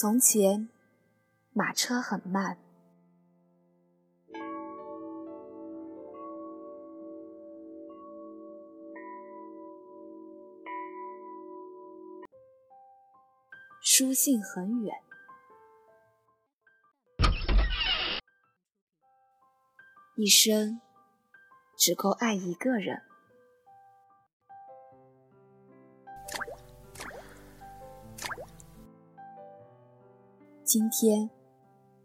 [0.00, 0.70] 从前，
[1.52, 2.56] 马车很慢。
[13.82, 14.96] 书信很远，
[20.16, 20.80] 一生
[21.76, 23.09] 只够爱一个人。
[30.72, 31.28] 今天，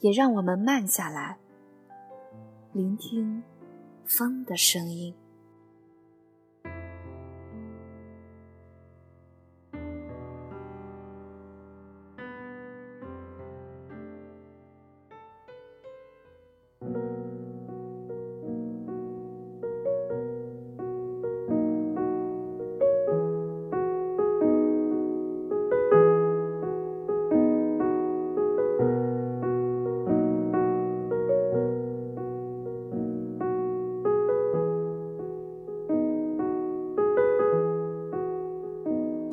[0.00, 1.38] 也让我们慢下来，
[2.74, 3.42] 聆听
[4.04, 5.14] 风的声音。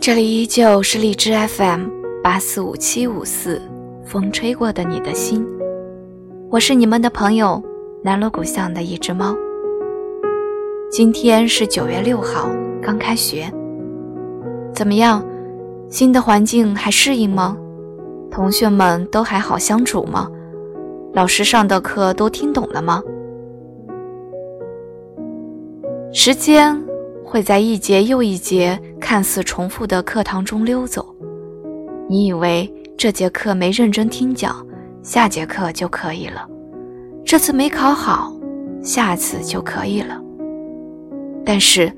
[0.07, 1.89] 这里依旧是荔枝 FM
[2.23, 3.61] 八四五七五四，
[4.05, 5.45] 风吹过的你的心，
[6.49, 7.61] 我是你们的朋友
[8.01, 9.35] 南锣鼓巷的一只猫。
[10.89, 12.49] 今天是九月六号，
[12.81, 13.51] 刚开学，
[14.73, 15.21] 怎么样？
[15.89, 17.57] 新的环境还适应吗？
[18.31, 20.31] 同学们都还好相处吗？
[21.15, 23.03] 老师上的课都听懂了吗？
[26.13, 26.81] 时间。
[27.29, 31.15] 会在一节又一节看似重复的课堂中溜走，
[32.09, 34.53] 你以为这节课没认真听讲，
[35.01, 36.41] 下节课就可以了；
[37.23, 38.33] 这次没考好，
[38.83, 40.21] 下次就可以了。
[41.45, 41.89] 但是，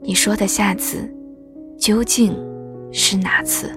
[0.00, 1.06] 你说的下次，
[1.78, 2.34] 究竟
[2.90, 3.70] 是哪次？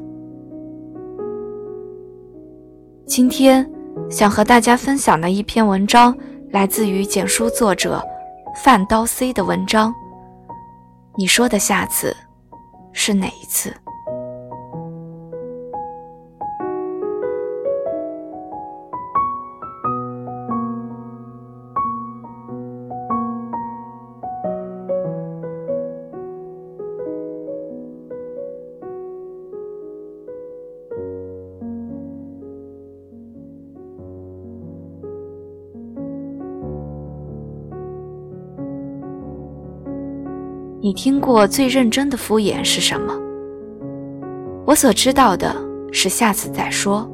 [3.05, 3.69] 今天
[4.09, 6.17] 想和大家分享的一篇文章，
[6.51, 8.01] 来自于简书作者
[8.63, 9.93] 范刀 C 的文章。
[11.17, 12.15] 你说的下次
[12.97, 13.71] 是哪一次？
[40.79, 43.11] 你听过最认真的敷衍是什么？
[44.63, 45.55] 我所知道的
[45.91, 47.09] 是下次再说。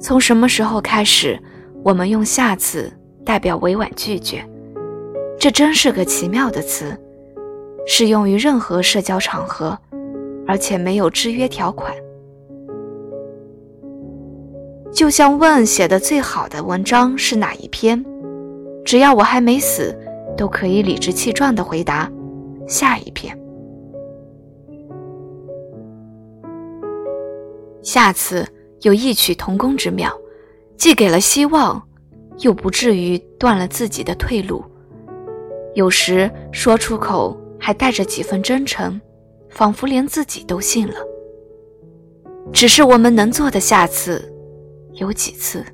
[0.00, 1.36] 从什么时候开始，
[1.82, 2.92] 我们用下次
[3.24, 4.44] 代表委婉拒绝？
[5.36, 6.96] 这真是个奇妙的词，
[7.88, 9.76] 适用于任何社交场合，
[10.46, 11.92] 而且没有制约条款。
[14.92, 18.04] 就像问写的最好的文章是哪一篇，
[18.84, 19.96] 只要我还没死，
[20.36, 22.10] 都可以理直气壮地回答。
[22.68, 23.36] 下一篇，
[27.82, 28.46] 下次
[28.82, 30.12] 有异曲同工之妙，
[30.76, 31.82] 既给了希望，
[32.38, 34.64] 又不至于断了自己的退路。
[35.74, 39.00] 有时说出口还带着几分真诚，
[39.50, 40.94] 仿佛连自己都信了。
[42.52, 44.32] 只是我们能做的下次，
[44.94, 45.64] 有几次？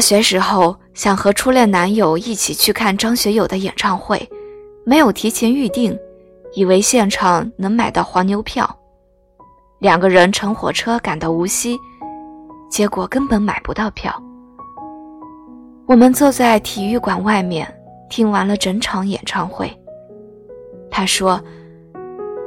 [0.00, 4.26] 大学时候想和初恋男友一起去看张学友的演唱会，
[4.82, 5.94] 没有提前预定，
[6.54, 8.78] 以为现场能买到黄牛票，
[9.78, 11.78] 两个人乘火车赶到无锡，
[12.70, 14.10] 结果根本买不到票。
[15.86, 17.70] 我们坐在体育馆外面
[18.08, 19.70] 听完了整场演唱会，
[20.90, 21.38] 他说：“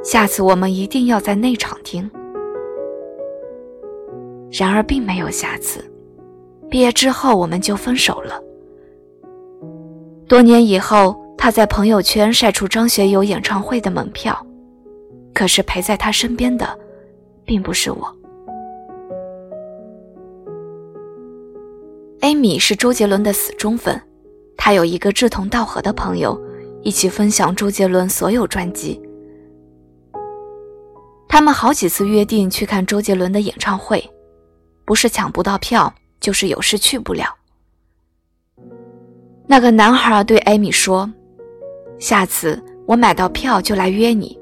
[0.02, 2.10] 下次我们一定要在那场听。”
[4.50, 5.88] 然而并没有下次。
[6.74, 8.42] 毕业之后，我们就分手了。
[10.26, 14.36] 多年以后，他在朋友圈晒出张学友演唱会的门票，
[15.32, 16.76] 可是陪在他身边的，
[17.44, 18.16] 并不是我。
[22.18, 24.02] 艾米是周杰伦的死忠粉，
[24.56, 26.36] 她有一个志同道合的朋友，
[26.82, 29.00] 一起分享周杰伦所有专辑。
[31.28, 34.10] 他们好几次约定去看周杰伦的演唱会，
[34.84, 35.94] 不是抢不到票。
[36.20, 37.26] 就是有事去不了。
[39.46, 41.10] 那个男孩对艾米说
[41.98, 44.38] ：“下次我买到票就来约你。”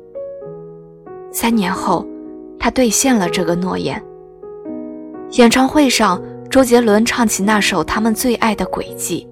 [1.33, 2.07] 三年后，
[2.59, 4.01] 他兑现了这个诺言。
[5.33, 9.27] 演唱会上，周杰伦唱起那首他们最爱的《轨迹》，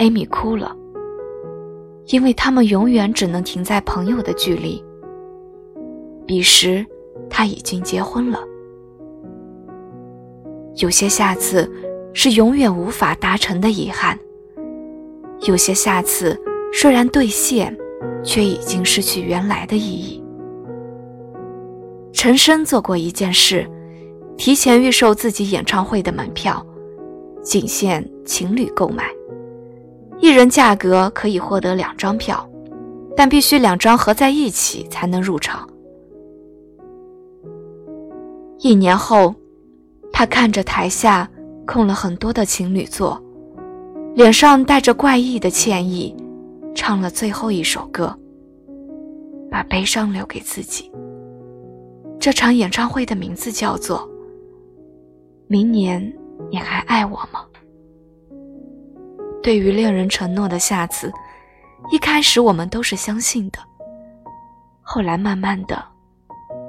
[0.00, 0.74] 艾米哭了，
[2.06, 4.82] 因为他们永远只能停在朋友的距离。
[6.26, 6.84] 彼时
[7.28, 8.40] 他已经结婚了。
[10.78, 11.68] 有些下次
[12.12, 14.16] 是永远无法达成的遗憾，
[15.42, 16.40] 有些下次
[16.72, 17.76] 虽然兑现，
[18.22, 20.22] 却已经失去原来的意义。
[22.12, 23.68] 陈升做过一件事，
[24.36, 26.64] 提前预售自己演唱会的门票，
[27.42, 29.04] 仅限情侣购买，
[30.20, 32.48] 一人价格可以获得两张票，
[33.16, 35.68] 但必须两张合在一起才能入场。
[38.60, 39.34] 一年后。
[40.18, 41.30] 他看着台下
[41.64, 43.22] 空了很多的情侣座，
[44.16, 46.12] 脸上带着怪异的歉意，
[46.74, 48.18] 唱了最后一首歌，
[49.48, 50.90] 把悲伤留给自己。
[52.18, 54.00] 这场演唱会的名字叫做
[55.46, 56.12] 《明年
[56.50, 57.46] 你还爱我吗》。
[59.40, 61.12] 对于恋人承诺的下次，
[61.92, 63.60] 一开始我们都是相信的，
[64.82, 65.80] 后来慢慢的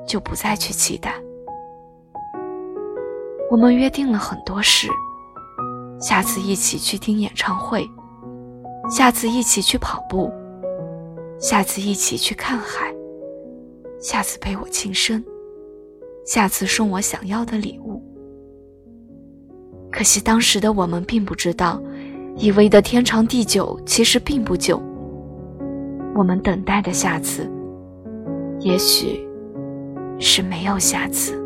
[0.05, 1.18] 就不再去期待。
[3.49, 4.87] 我们约定了很多事，
[5.99, 7.89] 下次一起去听演唱会，
[8.91, 10.31] 下次一起去跑步，
[11.39, 12.93] 下次一起去看海，
[13.99, 15.23] 下次陪我庆生，
[16.27, 17.99] 下次送我想要的礼物。
[19.91, 21.81] 可惜当时的我们并不知道，
[22.35, 24.79] 以为的天长地久其实并不久。
[26.13, 27.49] 我们等待的下次，
[28.59, 29.27] 也许
[30.19, 31.38] 是没有下次。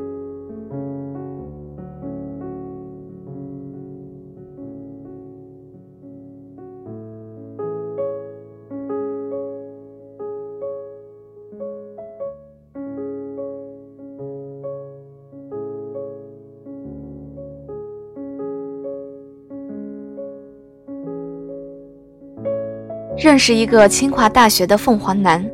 [23.23, 25.49] 认识一个清华大学的凤凰男，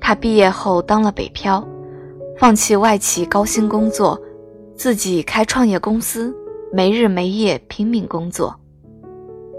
[0.00, 1.62] 他毕业后当了北漂，
[2.38, 4.18] 放弃外企高薪工作，
[4.74, 6.34] 自己开创业公司，
[6.72, 8.58] 没日没夜拼命工作。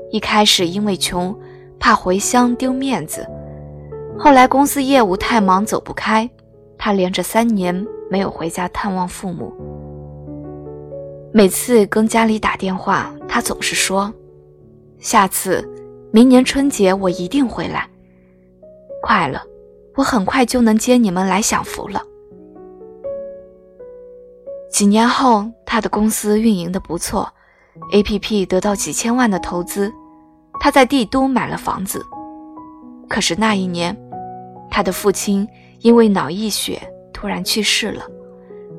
[0.09, 1.31] 一开始因为穷，
[1.79, 3.23] 怕回乡丢面子，
[4.17, 6.27] 后来公司业务太忙走不开，
[6.75, 9.53] 他连着三年没有回家探望父母。
[11.31, 14.11] 每次跟家里打电话，他总是说
[14.97, 15.63] ：“下次。”
[16.15, 17.89] 明年春节我一定回来。
[19.01, 19.41] 快了，
[19.95, 22.03] 我很快就能接你们来享福了。
[24.69, 27.27] 几年后，他的公司运营的不错
[27.91, 29.91] ，APP 得到几千万的投资，
[30.59, 32.05] 他在帝都买了房子。
[33.09, 33.97] 可是那一年，
[34.69, 35.47] 他的父亲
[35.79, 36.79] 因为脑溢血
[37.11, 38.05] 突然去世了，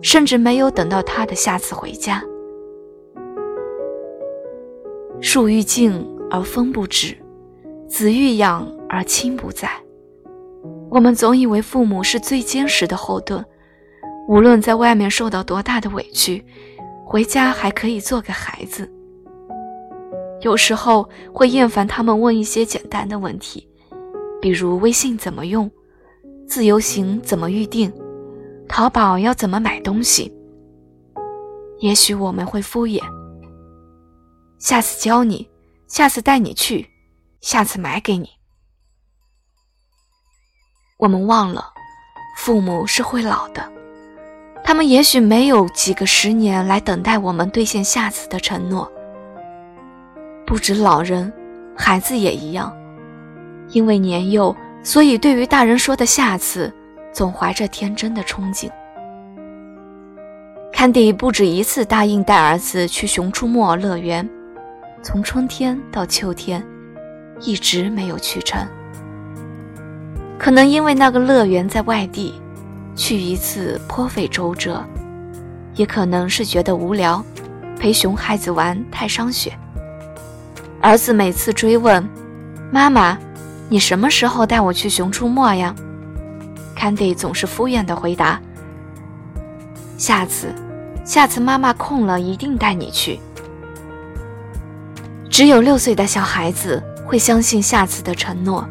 [0.00, 2.22] 甚至没有等到他的下次回家。
[5.20, 7.16] 树欲静而风不止。
[7.88, 9.70] 子欲养而亲不在，
[10.90, 13.44] 我们总以为父母是最坚实的后盾，
[14.28, 16.44] 无论在外面受到多大的委屈，
[17.04, 18.90] 回家还可以做个孩子。
[20.40, 23.66] 有时候会厌烦他们问一些简单的问题，
[24.40, 25.70] 比如微信怎么用，
[26.46, 27.92] 自由行怎么预定，
[28.68, 30.32] 淘宝要怎么买东西。
[31.80, 33.00] 也许我们会敷衍，
[34.58, 35.48] 下次教你，
[35.86, 36.86] 下次带你去。
[37.44, 38.30] 下次买给你。
[40.96, 41.74] 我们忘了，
[42.38, 43.70] 父母是会老的，
[44.64, 48.90] 他们也许没有几个十年来等待我们兑现下次的承诺。
[50.46, 51.30] 不止老人，
[51.76, 52.74] 孩子也一样，
[53.68, 56.72] 因为年幼，所以对于大人说的下次，
[57.12, 58.70] 总怀着天真的憧憬。
[60.72, 64.26] 坎迪不止一次答应带儿子去熊出没乐园，
[65.02, 66.66] 从春天到秋天。
[67.40, 68.66] 一直没有去成，
[70.38, 72.40] 可能因为那个乐园在外地，
[72.94, 74.82] 去一次颇费周折；
[75.74, 77.22] 也可能是觉得无聊，
[77.78, 79.52] 陪熊孩子玩太伤血。
[80.80, 82.08] 儿子每次追问
[82.70, 83.18] ：“妈妈，
[83.68, 85.74] 你什么时候带我去熊出没呀
[86.76, 88.40] ？”Candy 总是敷衍的回答
[89.98, 90.54] ：“下次，
[91.04, 93.18] 下次妈妈空了一定带你去。”
[95.28, 96.82] 只有六岁的小孩子。
[97.04, 98.66] 会相信下次的承诺，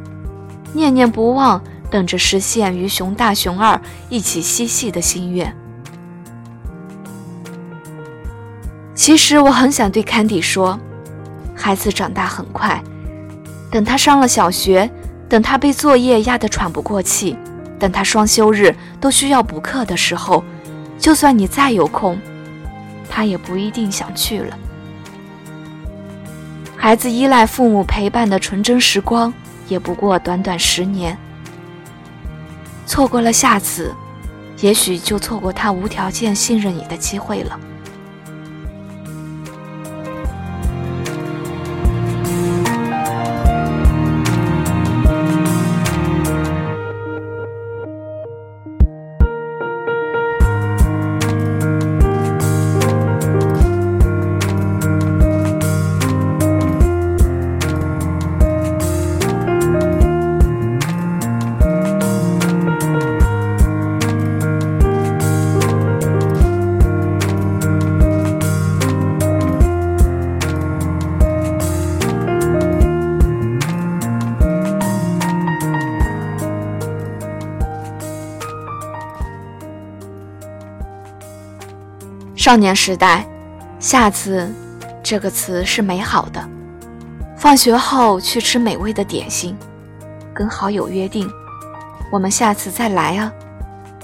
[0.73, 5.55] 念念不忘，等着实现与熊大、熊二一起嬉戏的心愿。
[8.95, 10.79] 其实我很想对坎迪说，
[11.55, 12.81] 孩子长大很快，
[13.71, 14.89] 等他上了小学，
[15.27, 17.37] 等他被作业压得喘不过气，
[17.79, 20.43] 等他双休日都需要补课的时候，
[20.97, 22.19] 就算你再有空，
[23.09, 24.57] 他也不一定想去了。
[26.83, 29.33] 孩子依赖父母陪伴的纯真时光，
[29.69, 31.17] 也不过短短十年。
[32.85, 33.95] 错过了下次，
[34.59, 37.57] 也许就错过他无条件信任你的机会了。
[82.43, 83.25] 少年时代，
[83.79, 84.53] 下次
[85.01, 86.45] 这个词是美好的。
[87.37, 89.55] 放学后去吃美味的点心，
[90.33, 91.25] 跟好友约定，
[92.11, 93.31] 我们下次再来啊。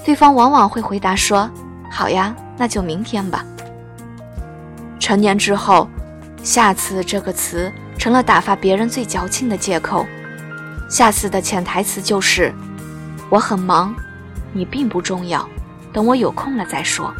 [0.06, 1.50] 对方往往会回答说
[1.92, 3.44] ：“好呀，那就明天吧。”
[4.98, 5.86] 成年之后，
[6.42, 10.06] 下次这个词成了打发别人最矫情的借口。
[10.88, 12.54] 下次的潜台词就是：
[13.28, 13.94] 我很忙，
[14.54, 15.46] 你并不重要，
[15.92, 17.12] 等我有空了再说。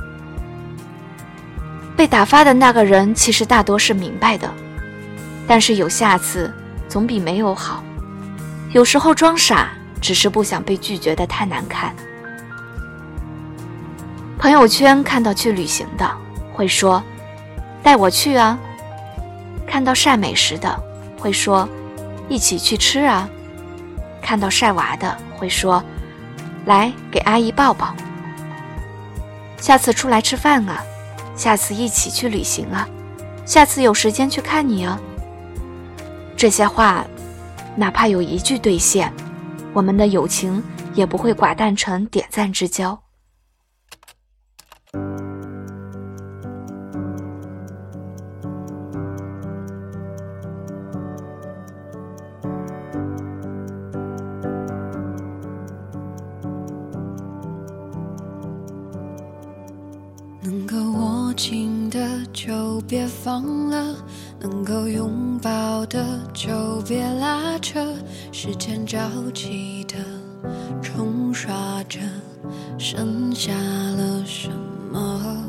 [2.00, 4.50] 被打发的那个人其实大多是明白的，
[5.46, 6.50] 但是有下次
[6.88, 7.84] 总比没有好。
[8.70, 9.68] 有时候装傻
[10.00, 11.94] 只是不想被拒绝的太难看。
[14.38, 16.10] 朋友圈看到去旅行的
[16.54, 17.02] 会说
[17.84, 18.58] ：“带我去啊。”
[19.68, 20.74] 看到晒美食的
[21.18, 21.68] 会说
[22.30, 23.28] ：“一起去吃啊。”
[24.24, 25.84] 看到晒娃的会说
[26.64, 27.94] ：“来给阿姨抱抱。”
[29.60, 30.82] 下次出来吃饭啊。
[31.40, 32.86] 下次一起去旅行啊！
[33.46, 35.00] 下次有时间去看你啊！
[36.36, 37.02] 这些话，
[37.74, 39.10] 哪怕有一句兑现，
[39.72, 43.00] 我们的友情也不会寡淡成点赞之交。
[63.42, 63.96] 忘了，
[64.38, 67.94] 能够拥抱的就别拉扯。
[68.32, 68.98] 时间着
[69.34, 69.96] 急的
[70.82, 71.98] 冲刷着，
[72.78, 74.50] 剩下了什
[74.92, 75.44] 么？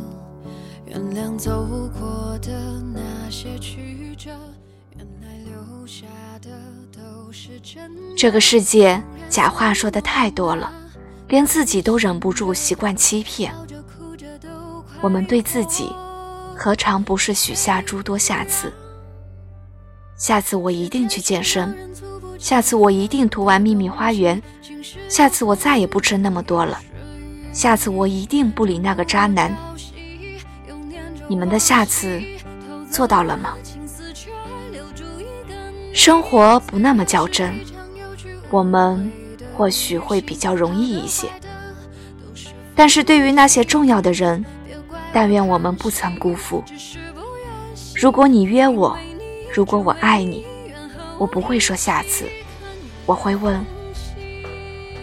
[0.85, 2.51] 原谅走过的
[2.93, 4.31] 那些曲折，
[4.97, 6.05] 原来留下
[6.41, 6.49] 的
[6.91, 7.91] 都是真。
[8.17, 10.71] 这个世界假话说的太多了，
[11.29, 13.53] 连自己都忍不住习惯欺骗。
[15.01, 15.89] 我们对自己。
[16.63, 18.71] 何尝不是许下诸多下次？
[20.15, 21.75] 下次我一定去健身，
[22.37, 24.39] 下次我一定涂完秘密花园，
[25.09, 26.77] 下次我再也不吃那么多了，
[27.51, 29.57] 下次我一定不理那个渣男。
[31.27, 32.21] 你们的下次
[32.91, 33.55] 做到了吗？
[35.95, 37.51] 生活不那么较真，
[38.51, 39.11] 我们
[39.57, 41.27] 或许会比较容易一些，
[42.75, 44.45] 但是对于那些重要的人。
[45.13, 46.63] 但愿我们不曾辜负。
[47.95, 48.97] 如果你约我，
[49.53, 50.45] 如果我爱你，
[51.17, 52.25] 我不会说下次，
[53.05, 53.63] 我会问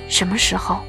[0.08, 0.80] 什么时候。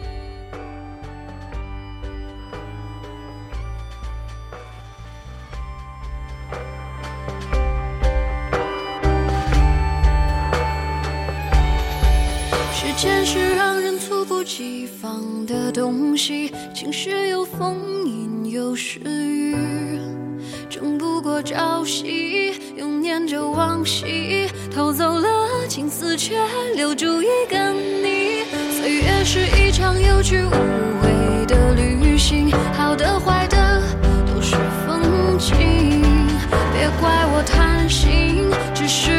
[15.99, 17.75] 东西，晴时有风，
[18.07, 19.53] 阴有时雨，
[20.69, 25.27] 争不过朝夕，又念着往昔，偷走了
[25.67, 26.37] 青丝，却
[26.73, 28.45] 留住一个你。
[28.71, 30.51] 岁月是一场有去无
[31.01, 33.81] 回的旅行，好的坏的
[34.25, 34.55] 都是
[34.87, 36.01] 风景，
[36.71, 39.18] 别怪我贪心，只是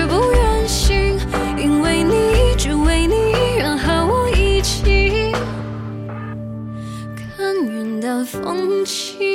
[8.43, 9.30] 风起。